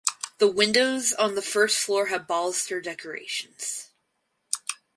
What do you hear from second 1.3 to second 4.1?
the first floor have baluster decorations.